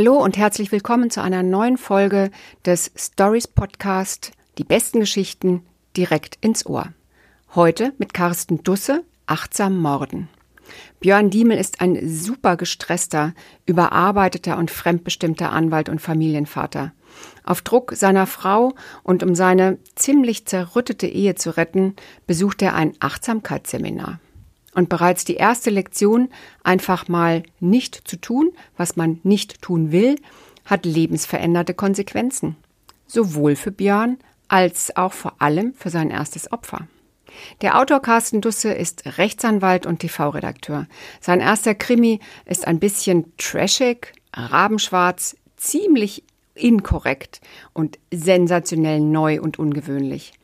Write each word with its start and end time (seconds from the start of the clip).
Hallo 0.00 0.14
und 0.14 0.36
herzlich 0.36 0.70
willkommen 0.70 1.10
zu 1.10 1.20
einer 1.20 1.42
neuen 1.42 1.76
Folge 1.76 2.30
des 2.64 2.92
Stories 2.94 3.48
Podcast 3.48 4.30
Die 4.56 4.62
besten 4.62 5.00
Geschichten 5.00 5.66
direkt 5.96 6.38
ins 6.40 6.64
Ohr. 6.66 6.92
Heute 7.56 7.92
mit 7.98 8.14
Carsten 8.14 8.62
Dusse, 8.62 9.02
Achtsam 9.26 9.76
Morden. 9.76 10.28
Björn 11.00 11.30
Diemel 11.30 11.58
ist 11.58 11.80
ein 11.80 11.98
super 12.08 12.56
gestresster, 12.56 13.34
überarbeiteter 13.66 14.56
und 14.56 14.70
fremdbestimmter 14.70 15.50
Anwalt 15.50 15.88
und 15.88 16.00
Familienvater. 16.00 16.92
Auf 17.42 17.62
Druck 17.62 17.94
seiner 17.96 18.28
Frau 18.28 18.76
und 19.02 19.24
um 19.24 19.34
seine 19.34 19.78
ziemlich 19.96 20.46
zerrüttete 20.46 21.08
Ehe 21.08 21.34
zu 21.34 21.56
retten, 21.56 21.96
besucht 22.24 22.62
er 22.62 22.76
ein 22.76 22.92
Achtsamkeitsseminar. 23.00 24.20
Und 24.78 24.88
bereits 24.88 25.24
die 25.24 25.34
erste 25.34 25.70
Lektion, 25.70 26.28
einfach 26.62 27.08
mal 27.08 27.42
nicht 27.58 27.96
zu 28.06 28.16
tun, 28.16 28.52
was 28.76 28.94
man 28.94 29.18
nicht 29.24 29.60
tun 29.60 29.90
will, 29.90 30.14
hat 30.64 30.86
lebensveränderte 30.86 31.74
Konsequenzen. 31.74 32.54
Sowohl 33.08 33.56
für 33.56 33.72
Björn 33.72 34.18
als 34.46 34.96
auch 34.96 35.12
vor 35.12 35.34
allem 35.40 35.74
für 35.74 35.90
sein 35.90 36.10
erstes 36.10 36.52
Opfer. 36.52 36.86
Der 37.60 37.76
Autor 37.80 38.00
Carsten 38.00 38.40
Dusse 38.40 38.72
ist 38.72 39.18
Rechtsanwalt 39.18 39.84
und 39.84 39.98
TV-Redakteur. 39.98 40.86
Sein 41.20 41.40
erster 41.40 41.74
Krimi 41.74 42.20
ist 42.44 42.64
ein 42.64 42.78
bisschen 42.78 43.32
trashig, 43.36 44.12
rabenschwarz, 44.32 45.36
ziemlich 45.56 46.22
inkorrekt 46.54 47.40
und 47.72 47.98
sensationell 48.14 49.00
neu 49.00 49.40
und 49.40 49.58
ungewöhnlich. 49.58 50.34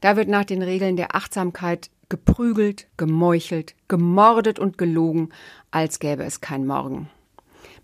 Da 0.00 0.14
wird 0.14 0.28
nach 0.28 0.44
den 0.44 0.62
Regeln 0.62 0.94
der 0.94 1.16
Achtsamkeit 1.16 1.90
geprügelt, 2.10 2.86
gemeuchelt, 2.98 3.74
gemordet 3.88 4.58
und 4.58 4.76
gelogen, 4.76 5.30
als 5.70 5.98
gäbe 5.98 6.24
es 6.24 6.42
kein 6.42 6.66
Morgen. 6.66 7.08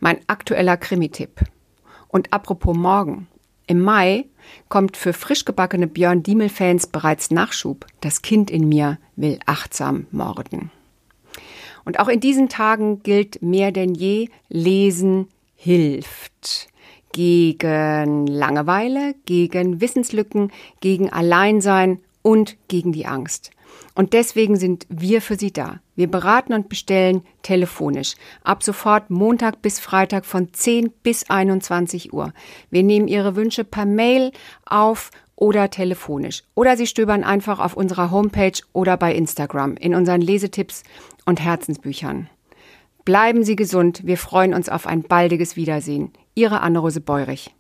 Mein 0.01 0.19
aktueller 0.27 0.77
Krimi-Tipp. 0.77 1.41
Und 2.09 2.33
apropos 2.35 2.77
morgen. 2.77 3.29
Im 3.67 3.81
Mai 3.81 4.27
kommt 4.69 4.97
für 4.97 5.13
frisch 5.13 5.45
gebackene 5.45 5.87
Björn 5.87 6.23
Diemel-Fans 6.23 6.89
bereits 6.89 7.31
Nachschub. 7.31 7.87
Das 8.01 8.23
Kind 8.23 8.51
in 8.51 8.69
mir 8.69 8.99
will 9.17 9.41
achtsam 9.47 10.07
morden. 10.11 10.71
Und 11.85 11.99
auch 11.99 12.09
in 12.09 12.21
diesen 12.21 12.49
Tagen 12.49 13.03
gilt 13.03 13.43
mehr 13.43 13.73
denn 13.73 13.95
je, 13.95 14.29
Lesen 14.49 15.29
hilft. 15.55 16.69
Gegen 17.13 18.27
Langeweile, 18.27 19.15
gegen 19.25 19.81
Wissenslücken, 19.81 20.53
gegen 20.81 21.11
Alleinsein 21.11 22.01
und 22.23 22.57
gegen 22.69 22.93
die 22.93 23.07
Angst. 23.07 23.51
Und 23.95 24.13
deswegen 24.13 24.57
sind 24.57 24.87
wir 24.89 25.23
für 25.23 25.37
Sie 25.37 25.53
da. 25.53 25.81
Wir 25.95 26.11
beraten 26.11 26.53
und 26.53 26.69
bestellen 26.69 27.23
telefonisch. 27.43 28.15
Ab 28.45 28.63
sofort 28.63 29.11
Montag 29.11 29.63
bis 29.63 29.81
Freitag 29.81 30.27
von 30.27 30.53
10 30.53 30.93
bis 31.03 31.31
21 31.31 32.13
Uhr. 32.13 32.33
Wir 32.71 32.83
nehmen 32.83 33.09
Ihre 33.09 33.37
Wünsche 33.37 33.65
per 33.65 33.87
Mail 33.87 34.33
auf 34.67 35.11
oder 35.37 35.71
telefonisch. 35.71 36.43
Oder 36.55 36.77
Sie 36.77 36.87
stöbern 36.87 37.25
einfach 37.25 37.59
auf 37.59 37.75
unserer 37.77 38.11
Homepage 38.11 38.59
oder 38.73 38.97
bei 38.97 39.15
Instagram 39.15 39.77
in 39.77 39.95
unseren 39.95 40.21
Lesetipps 40.21 40.83
und 41.25 41.41
Herzensbüchern. 41.41 42.29
Bleiben 43.05 43.45
Sie 43.45 43.57
gesund. 43.57 44.03
Wir 44.05 44.19
freuen 44.19 44.53
uns 44.53 44.69
auf 44.69 44.87
ein 44.87 45.03
baldiges 45.03 45.57
Wiedersehen. 45.57 46.13
Ihre 46.35 46.61
Anne-Rose 46.61 47.01
Beurich. 47.01 47.55